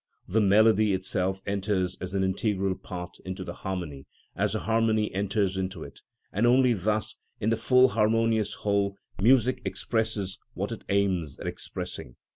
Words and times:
The 0.27 0.41
melody 0.41 0.93
itself 0.93 1.43
enters 1.45 1.95
as 2.01 2.15
an 2.15 2.23
integral 2.23 2.73
part 2.73 3.19
into 3.23 3.43
the 3.43 3.53
harmony, 3.53 4.07
as 4.35 4.53
the 4.53 4.61
harmony 4.61 5.13
enters 5.13 5.57
into 5.57 5.83
it, 5.83 6.01
and 6.33 6.47
only 6.47 6.73
thus, 6.73 7.17
in 7.39 7.51
the 7.51 7.55
full 7.55 7.89
harmonious 7.89 8.55
whole, 8.55 8.97
music 9.21 9.61
expresses 9.63 10.39
what 10.55 10.71
it 10.71 10.85
aims 10.89 11.39
at 11.39 11.45
expressing. 11.45 12.15